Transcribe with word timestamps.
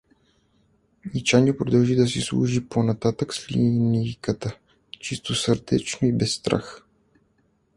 И 1.13 1.23
Чаню 1.23 1.57
продължи 1.57 1.95
да 1.95 2.07
си 2.07 2.21
служи 2.21 2.65
по-нататък 2.65 3.33
с 3.33 3.51
линийката, 3.51 4.55
чистосърдечно 4.99 6.07
и 6.07 6.13
без 6.13 6.33
страх. 6.33 6.85